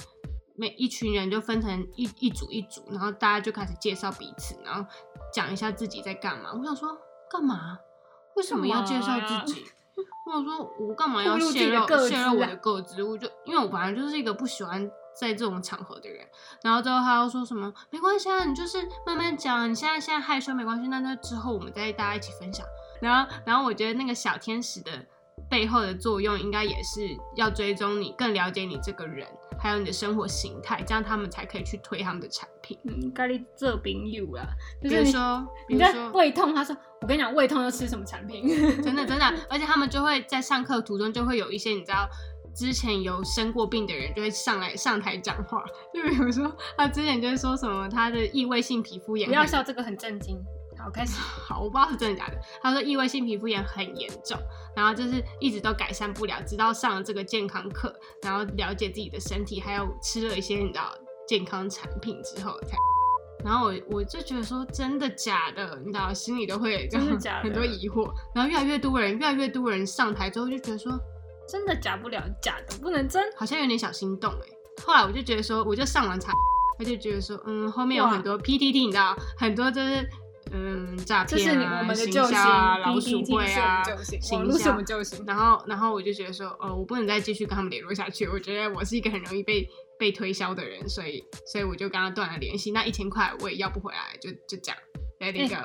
[0.56, 4.86] 每一群人就分成一一组一组，然后大家就开始介绍彼此，然后
[5.32, 6.52] 讲一下自己在干嘛。
[6.52, 6.96] 我想说
[7.30, 7.78] 干嘛？
[8.36, 9.66] 为什么要介绍自己？
[10.26, 13.02] 我想说，我干嘛要泄露泄露我啊的个资？
[13.02, 14.88] 我就因为我本来就是一个不喜欢
[15.18, 16.24] 在这种场合的人，
[16.62, 22.64] 然后之后他又说什么没关系啊，你就是慢慢讲，你现在现在害羞没关系，那那之后我们再大家一起分享。
[23.00, 24.92] 然后然后我觉得那个小天使的
[25.48, 27.00] 背后的作用，应该也是
[27.34, 29.26] 要追踪你，更了解你这个人，
[29.58, 32.78] 还有你的生活形态，这样他们才可以去推他们的产品。
[32.84, 34.44] 嗯，咖喱这饼有啦，
[34.82, 38.48] 就比是说，比你在如说，胃痛，他说我跟你讲，胃痛要吃什么产品？
[38.82, 42.08] 真的真的，而且他们就会在上课途中就会有一些你知道。
[42.52, 50.36] 之前有生过病的人就会上来上台讲话，就比如说他之前就是说什么他的异位性皮肤炎不要笑，这个很震惊。
[50.82, 51.12] 好，开始。
[51.18, 52.38] 好，我不知道是真的假的。
[52.62, 54.38] 他说异位性皮肤炎很严重，
[54.74, 60.92] 然后就是一直都改善不了，直到上了这个健康课，然后了解自己的身体，还有吃了一些你知道
[61.28, 62.76] 健康产品之后才。
[63.44, 68.10] 然后我我就觉得说真的假的，你知道心里都会真的假的很多疑惑。
[68.34, 70.92] 然后越来越多人，越来越多人上台之后就觉得说
[71.48, 73.24] 真的假不了，假的不能真。
[73.36, 74.46] 好像有点小心动哎。
[74.84, 76.32] 后来我就觉得说，我就上完查，
[76.78, 80.06] 我就觉得说，嗯，后面有很多 PTT，你知道，很多就是
[80.52, 85.24] 嗯诈这是你骗啊、我们的行救星销啊、老鼠会啊是我们救星，行网络是销我们救星。
[85.26, 88.26] 然后，然后我就觉得说，哦，我不能再继续跟他们联络下去。
[88.26, 92.72] 我觉得我是一个很容易被被推销的人，所以，所以我就跟他断了联系。
[92.72, 94.78] 那一千块我也要不回来，就就这样。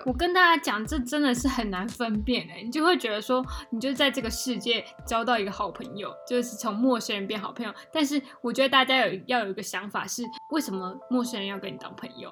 [0.06, 7.74] 我跟大家讲，这真的是很难分辨哎，你就会觉得说，你就在这个世界交到一个好朋友，就是从陌生人变好朋友。
[7.90, 12.30] 但是我觉得大家有要有一个想法是，为什么陌生人要跟你当朋友？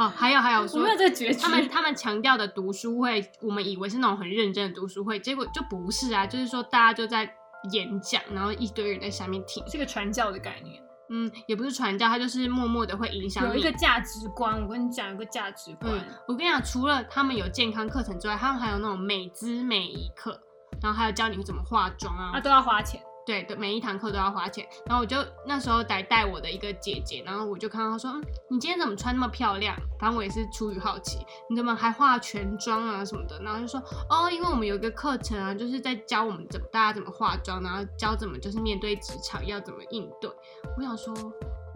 [0.00, 1.30] 哦，还有还有我说没有这个觉。
[1.34, 7.30] 他们他们强调的读书会，我们以为是那种很认真的读书会，结果就不是啊，就是说大家就在
[7.72, 9.62] 演讲，然后一堆人在下面听。
[9.68, 10.82] 是个传教的概念。
[11.10, 14.62] 嗯，也不是传教，他就是默默的会影响有一个价值观。
[14.62, 15.92] 我跟你讲，有个价值观。
[15.92, 20.40] 嗯，我跟你讲，除了他们有健康课程之外，他们还有那种美姿美仪课，
[20.80, 22.98] 然后还有教你怎么化妆啊，啊，都要花钱。
[23.30, 24.66] 对的，每一堂课都要花钱。
[24.86, 25.16] 然后我就
[25.46, 29.76] 那时候来带我的一个姐姐，然后我就看到她说，嗯，你今天怎么穿那么漂亮？
[30.00, 33.40] 反正我也是出于好奇，你怎么还化全妆啊什么的？
[33.40, 40.28] 然后就说，哦，因为我们有一个课程啊，就是在教我们怎么大家怎么化妆，然后教怎么就是面对职场要怎么应对。
[40.76, 41.14] 我想说，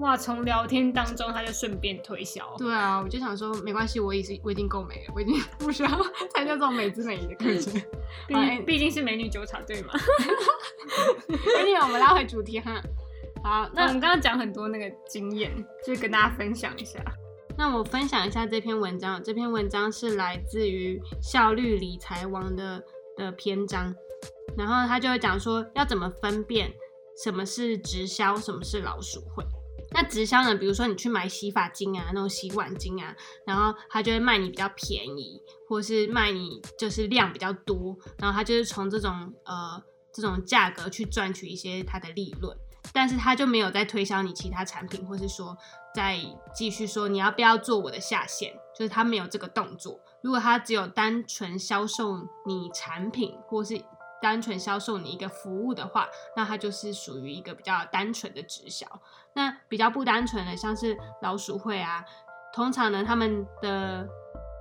[0.01, 2.53] 哇，从聊天当中他就顺便推销。
[2.59, 5.89] 对啊，我就想说没关系，我已经我已经够美了，我已经 不需要
[6.35, 7.81] 参加这种美姿美仪的课程。
[8.27, 9.93] 毕哎毕竟是美女纠察队嘛。
[11.29, 12.81] 美女 我们拉回主题哈。
[13.43, 15.55] 好，那那我们刚刚讲很多那个经验，
[15.87, 16.99] 就是跟大家分享一下。
[17.57, 22.83] 那我分享一下这篇文章，这篇文章是来自于《效率理财王》的
[23.17, 23.95] 的篇章，
[24.57, 26.73] 然后他就会讲说要怎么分辨
[27.23, 29.45] 什么是直销，什么是老鼠会。
[29.95, 33.15] 那直销呢，比如说你去买洗发精啊，那种洗碗精啊，
[33.47, 39.81] 然后他就会卖你比较便宜，或是卖你就是量比较多，然后他就是从这种呃
[40.13, 42.55] 这种价格去赚取一些他的利润。
[42.93, 45.57] 但是他就没有再推销你其他产品，或是说
[45.95, 46.21] 再
[46.55, 49.99] 继续说你要不要做我的下线，就是他没有这个动作。
[50.23, 53.83] 如果他只有单纯销售你产品，或是
[54.25, 58.87] 单纯销售你一个服务的话，那它就是属于一个比较单纯的直销。
[59.35, 62.03] 那比较不单纯的，像是老鼠会啊，
[62.55, 64.09] 通常呢他们的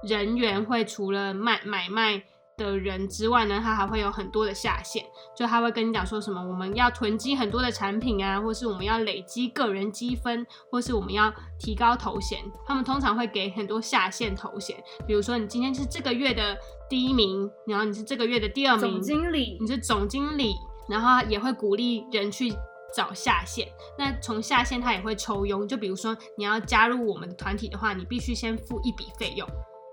[0.03, 2.21] 人员会除了卖买卖。
[2.55, 5.03] 的人之外呢，他还会有很多的下线，
[5.35, 12.39] 就他会跟你讲说什么我们要囤积很多的产品啊，或是我们要累积个人积分，或是我们要提高头衔。
[12.65, 20.53] 他们通常会给很多下线头衔，比如说你今天是这个月的第一名，然后你是这个月的第二名，总经理你是总经理，
[20.87, 22.53] 然后也会鼓励人去
[22.95, 23.67] 找下线。
[23.97, 29.47] 那从下线他也会抽佣，就比如说你要加入我们的团体的话，你必须先付一笔费用，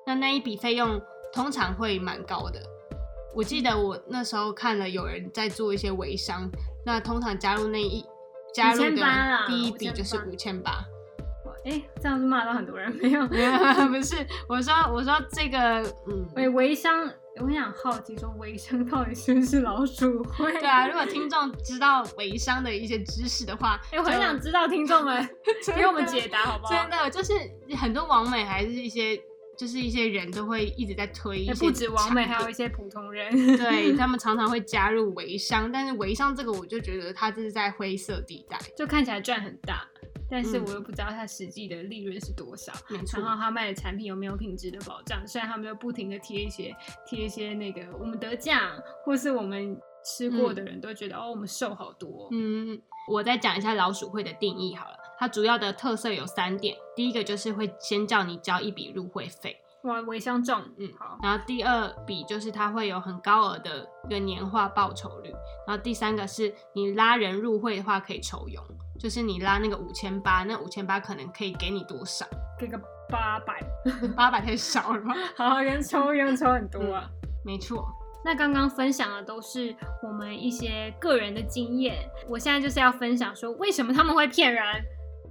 [0.06, 1.00] 那那一笔费用。
[1.32, 2.60] 通常会蛮高的。
[3.34, 6.50] 我记得我那时候看了有人在做一些微商，
[6.84, 8.04] 那通常加入那一
[8.52, 9.06] 加入的
[9.46, 10.84] 第一笔就是五千八。
[11.64, 13.20] 哎，这样子骂到很多人没有？
[13.88, 14.16] 不是，
[14.48, 17.08] 我说我说这个，嗯，哎，微商，
[17.40, 20.50] 我想好奇说微商到底是不是老鼠会？
[20.58, 25.28] 对啊，如果听众知道微商的一些知识的话，哎，我很想知道听众们
[25.76, 26.72] 给我们解答好不好？
[26.74, 27.32] 真的，就是
[27.76, 29.22] 很多网美还是一些。
[29.60, 39.86] 就是一些人都会一直在推一些，不止王美，还有一些普通人， 对他们常常会加入微商，但是微商这个我就觉得它就是在灰色地带，就看起来赚很大，
[40.30, 43.04] 但是我又不知道它实际的利润是多少，嗯。
[43.12, 45.22] 然后他卖的产品有没有品质的保障？
[45.26, 46.74] 虽然他们就不停的贴一些
[47.06, 48.58] 贴一些那个我们得奖，
[49.04, 52.30] 或是我们吃过的人都觉得哦，我们瘦好多。
[52.32, 52.80] 嗯，
[53.12, 54.96] 我再讲一下老鼠会的定义好了。
[55.20, 61.18] 它主要的特色有三点，第一个就是会先叫你交一笔入会费，哇，微相中，嗯，好。
[61.22, 65.30] 然后第二笔就是它会有很高额的一个年化报酬率，
[65.66, 68.64] 然后第三个是你拉人入会的话可以抽佣，
[68.98, 72.24] 就是你拉那个五千八，那五千八可能可以给你多少？
[72.58, 72.80] 给个
[73.10, 73.62] 八百，
[74.16, 75.14] 八百太少了吧？
[75.36, 77.06] 好，人抽佣抽很多啊，
[77.44, 77.86] 没错。
[78.24, 84.64] 那刚刚分享的都是我们一些个人的经验，我现在就是要分享说为什么他们会骗人。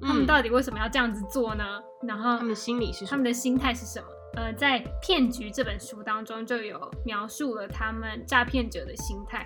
[0.02, 1.64] 他们到底为什么要这样子做呢？
[2.04, 4.08] 然后他们心理是他们的心态是什么？
[4.40, 9.46] 呃，在《骗局》这本书当中就有描述了他们诈骗者的心态。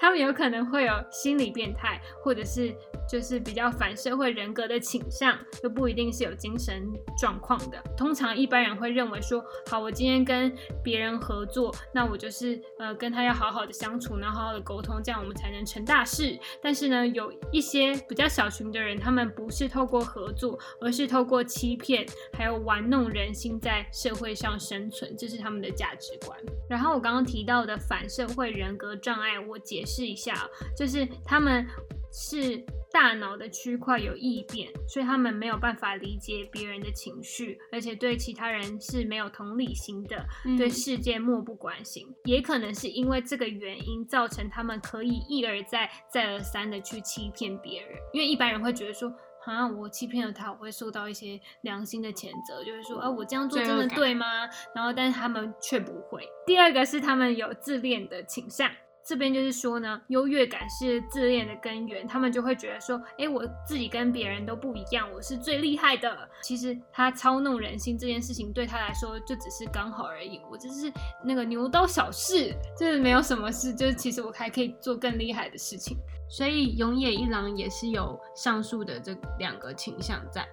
[0.00, 2.74] 他们有可能会有心理变态，或者是
[3.08, 6.82] 就是比较反社会人格的倾向，就不一定是有精神
[7.16, 7.80] 状况的。
[7.96, 10.52] 通常一般人会认为说，好，我今天跟
[10.82, 16.36] 别人合作，那我就是呃跟他要好好的相处，然后好好的沟通，这样我们才能成大事。
[16.60, 26.38] 但是呢，有一些比较小群的人，他们不是透过合作，而是透过欺骗，还有玩弄人心，在社会上生存，这是他们的价值观。
[26.68, 29.58] 然后我刚刚提到的反社会人格障碍，我。
[29.70, 31.64] 解释一下，就是他们
[32.10, 32.56] 是
[32.90, 40.26] 大脑的区块有异变，所以他们没有办法理解别人的情绪，而且对其他人是没有同理心的，
[40.58, 42.04] 对世界漠不关心。
[42.24, 47.90] 也可能是因为这个原因，造成他们可以一而再、再而三的去欺骗别人。
[48.12, 49.12] 因为一般人会觉得说，
[49.42, 54.26] 好像我欺骗了他，我会受到一些良心的谴责，就是说，啊，我这样做真的对吗？
[54.74, 56.28] 然后，但是他们却不会。
[56.46, 58.70] 第二个是他们有自恋的倾向。
[59.02, 66.28] 这边就是说呢，优越感是自恋的根源，他们就会觉得说，哎，我自己跟别人都不一样，我是最厉害的。
[66.42, 70.92] 其实他操弄人心这件事情对他来说就只是刚好而已，我只是
[71.24, 75.96] 那个牛刀小试，就是没有什么事，就是其实我还可以做更厉害的事情。
[76.30, 80.48] 所以永野一郎也是有上述的这两个倾向在，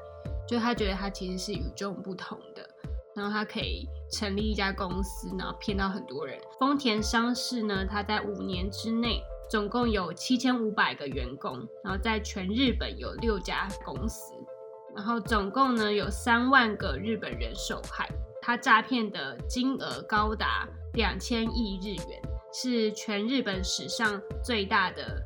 [0.47, 2.67] 就他觉得他其实是与众不同的，
[3.15, 6.35] 然后他可以成立一家公司，然后骗到很多人。
[6.59, 9.21] 丰田商事呢，他在五年之内
[9.51, 14.33] 总共有七千五百个员工，然后在全日本有六家公司，
[14.95, 18.09] 然后总共呢有三万个日本人受害，
[18.41, 22.21] 他诈骗的金额高达两千亿日元，
[22.51, 25.23] 是全日本史上最大的。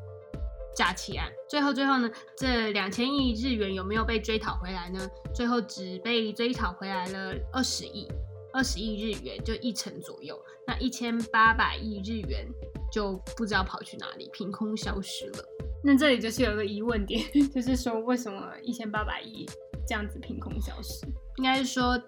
[0.75, 5.09] 假期案，最后最后呢，这两千亿日元有没有被追讨回来呢？
[5.33, 8.07] 最后只被追讨回来了二十亿，
[8.53, 10.39] 二十亿日元就一成左右。
[10.65, 12.47] 那一千八百亿日元
[12.91, 15.45] 就不知道跑去哪里，凭空消失了。
[15.83, 17.21] 那这里就是有个疑问点，
[17.53, 19.45] 就是说为什么一千八百亿
[19.87, 21.05] 这样子凭空消失？
[21.37, 22.01] 应该是说。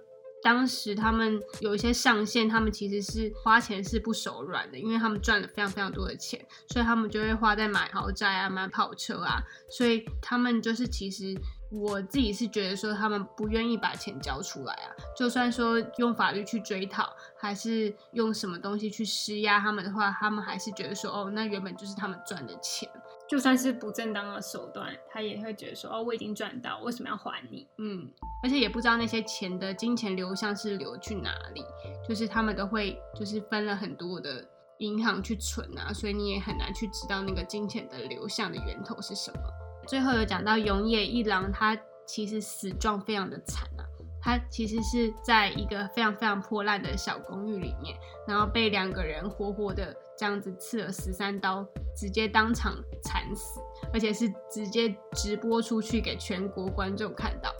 [0.43, 11.33] 当时他们有一些上线，他们其实是花钱是不手软的，因为他们赚了非常非常多的钱，所以他们就会花在买豪宅啊、买跑车啊，所以他们就是其实
[11.71, 22.89] 我自己是觉得说，他们不愿意把钱交出来啊，就算说用法律去追讨，还是用什么东西去施压他们的话，他们还是觉得说，哦，那原本就是他们赚的钱。
[23.27, 28.07] 就算是不正当的手段，他也会觉得说：“哦，我已经赚到，为什么要还你？”嗯，
[28.43, 31.63] 而且也不知道那些钱的金钱流向是流去哪里，
[32.07, 34.45] 就是他们都会就是分了很多的
[34.79, 39.39] 银行去存啊，所以你也很难去知道那个金钱的流向的源头是什么。
[39.87, 43.82] 最后有讲到永野一郎，他其实死状非常的惨啊，
[44.23, 47.95] 他其实是在一个非常非常破烂的小公寓里面，
[48.25, 49.93] 然后被两个人活活的。
[50.15, 51.65] 这样子刺了十三刀，
[51.97, 52.71] 直接当场
[53.01, 53.59] 惨死，
[53.91, 57.51] 而且是直接直播出去给全国观众看到，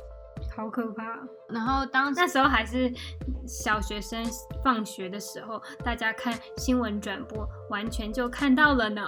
[0.56, 1.04] 好可怕。
[1.50, 2.94] 然后当那时候还是
[3.48, 4.24] 小学生
[4.64, 9.04] 放学的时候，大家看新闻转播，完全就看到了呢。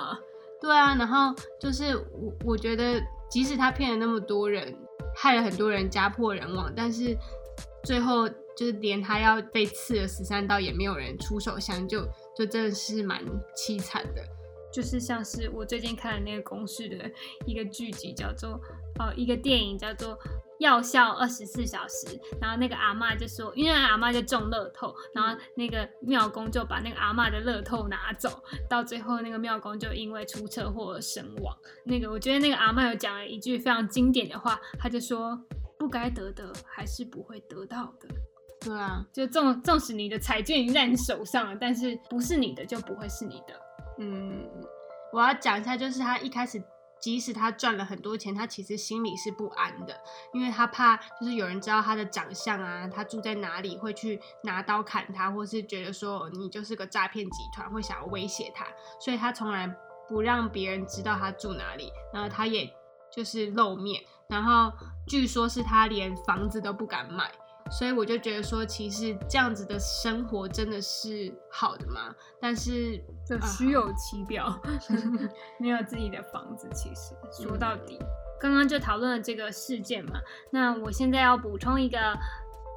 [0.60, 3.00] 对啊，然后就是我我觉得，
[3.30, 4.76] 即使他骗了那么多人，
[5.16, 7.16] 害了很多人家破人亡，但是
[7.86, 8.28] 最后
[8.58, 12.06] 就是连他要被刺了十三刀，也没有人出手相救。
[12.36, 13.24] 就真的是蛮
[13.56, 14.22] 凄惨的，
[14.74, 17.10] 就是像是我最近看的那个公式的
[17.46, 18.60] 一个剧集，叫做
[19.00, 20.10] 呃一个电影叫做
[20.60, 22.08] 《药效二十四小时》，
[22.42, 28.30] 然后那个阿妈就说，因为阿妈就中乐透，然后那个庙公就把那个阿妈的乐透拿走，
[28.70, 31.56] 到最后那个庙公就因为出车祸而身亡。
[31.86, 35.40] 那个我觉得那个阿妈有讲了一句非常经典的话，他就说
[35.78, 38.08] 不该得的还是不会得到的。
[38.62, 43.60] 对啊，就纵纵使你的彩券已经在你手上了，但是不是你的就不会是你的。
[44.00, 44.50] 嗯，
[45.14, 46.64] 我要讲一下，就是他一开始，
[47.00, 49.96] 即使他赚了很多钱，他其实心里是不安的，
[50.34, 58.66] 因为他怕就是有人知道他的长相啊，他住在哪里，会去拿刀砍他，或是觉得说你就是个诈骗集团，会想要威胁他，
[59.00, 59.68] 所以他从来
[60.08, 62.68] 不让别人知道他住哪里，然后他也
[63.16, 64.72] 就是露面，然后
[65.08, 67.32] 据说是他连房子都不敢买。
[67.72, 72.14] 所以我就觉得说，其实这样子的生活真的是好的吗？
[72.40, 72.96] 但是
[73.28, 74.62] 就虚有其表，
[75.60, 76.70] 没有自己的房子。
[76.74, 77.98] 其实说到底，
[78.40, 80.20] 刚刚就讨论了这个事件嘛。
[80.52, 81.98] 那我现在要补充一个。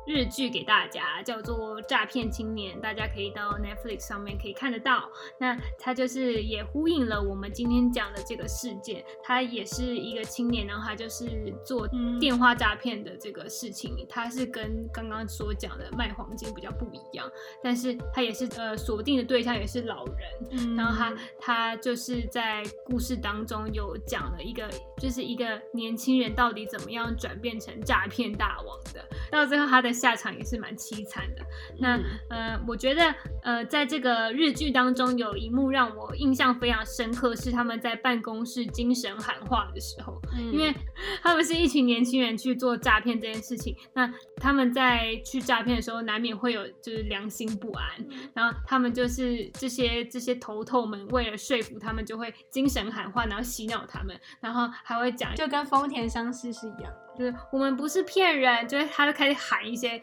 [0.08, 5.10] 日剧给大家叫做《诈骗青年》，大家可以到 Netflix 上面可以看得到。
[5.38, 9.04] 那它就是也呼应了我们今天讲的这个事件。
[9.22, 11.86] 他也是一个青年，然后他就是做
[12.18, 13.94] 电话诈骗的这个事情。
[14.08, 17.30] 他是跟刚刚所讲的卖黄金比较不一样，
[17.62, 20.74] 但是他也是呃锁定的对象也是老人。
[20.74, 29.97] 然后他他就是在故事当中有讲了一个，就是一个年轻人到底怎么样转变成诈骗大王的，到最后他的。
[29.98, 31.42] 下场也是蛮凄惨的。
[31.78, 31.98] 那
[32.30, 40.20] 呃，我觉得呃，在这个日剧当中，有一幕让我印象非常深刻，是他们在办公室精神喊话的时候，
[40.52, 40.72] 因为
[41.22, 43.76] 他们是一群年轻人去做诈骗这件事情。
[43.94, 47.84] 那他们在去诈骗的时候，难免会有就是良心不安，
[48.34, 56.92] 然后他们就是这些这些头头们为了说服他们，就会精神喊话，然后洗脑他们，然后还会讲，就跟丰田商事是一样。
[57.18, 60.00] 就是我们不是骗人，就是他就开始喊一些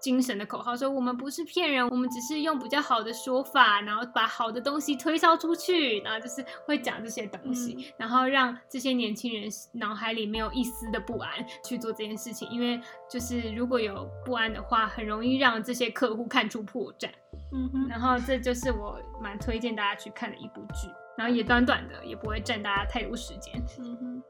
[0.00, 12.80] 精神的口号，说我们不是骗人，我们只是用比较好的说法，然后把好的东西推销出去，然后就是会讲这些东西，然后让这些年轻人脑海里没有一丝的不安去做这件事情，因为
[13.10, 17.10] 就是如果有不安的话，很容易让这些客户看出破绽。
[17.52, 23.60] 嗯哼，然后这就是我蛮推荐大家去看的一部剧，然后也短短的，也不会占大家太多时间。
[23.80, 24.22] 嗯哼。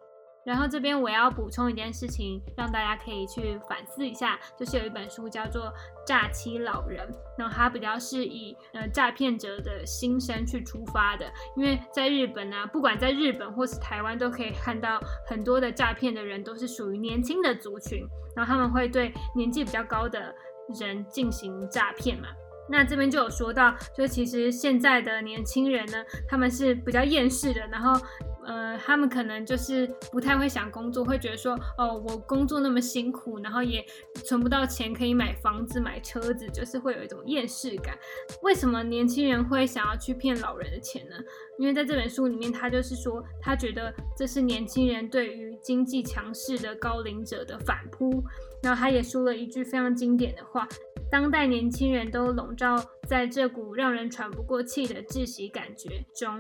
[0.49, 5.65] 然后这边我要补充一件事情，让大家可以去反思一下，就是有一本书叫做
[6.07, 18.03] 《诈欺老人》，然后它比较是以呃诈骗者的心声去出发的，因为在日本呢，不管在日本或是台湾，都可以看到很多的诈骗的人都是属于年轻的族群，
[18.35, 20.35] 然后他们会对年纪比较高的
[20.81, 22.29] 人进行诈骗嘛。
[22.71, 28.01] 那这边就有说到，就其实现在的年轻人呢，他们是比较厌世的，然后。
[28.49, 33.85] 呃，他们可能就是不太会想工作，会觉得说，哦，我工作那么辛苦，然后也
[34.25, 37.95] 存不到钱可以买房子、买车子，就是会有一种厌世感。
[38.43, 41.17] 为什么年轻人会想要去骗老人的钱呢？
[41.59, 48.25] 因为在这本书里面，他就是说，他觉得这是年轻人对于经济强势的高龄者的反扑。
[48.63, 50.67] 然后他也说了一句非常经典的话：
[51.11, 56.39] 当代年轻人都笼罩在这股让人喘不过气的窒息感觉中。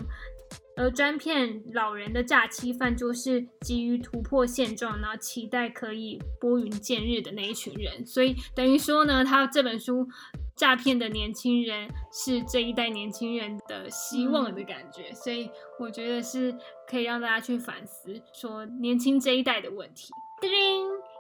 [0.79, 8.07] 而专骗老人的假期犯，就是急于突破现状，然后期待可以拨云见日的那一群人。
[8.07, 10.09] 所以等于说呢，他这本书
[10.55, 15.12] 诈骗的年轻人是这一代年轻人的希望的感觉。
[15.12, 15.51] 所以
[15.81, 16.57] 我觉得是
[16.89, 20.12] 可以让大家去反思，说年轻这一代的问题。
[20.41, 20.51] 叮，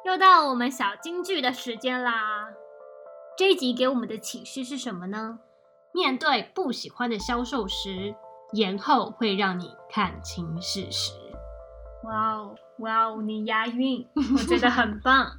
[0.04, 2.48] 又到我们小金句的时间啦！
[3.36, 5.40] 这一集给我们的启示是什么呢？
[5.92, 8.14] 面对不喜欢的销售时。
[8.52, 11.12] 延后会让你看清事实。
[12.04, 15.30] 哇哦，哇哦，你押韵，我觉得很棒。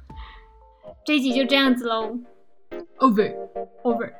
[1.04, 2.18] 这一集就这样子喽。
[2.98, 4.12] Over，Over。